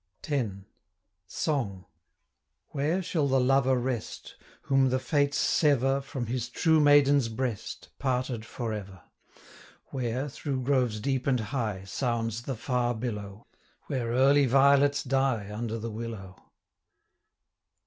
[0.27, 0.49] X.
[1.27, 1.85] Song
[2.69, 8.01] Where shall the lover rest, Whom the fates sever From his true maiden's breast, 150
[8.01, 9.03] Parted for ever?
[9.91, 13.45] Where, through groves deep and high, Sounds the far billow,
[13.83, 16.49] Where early violets die, Under the willow.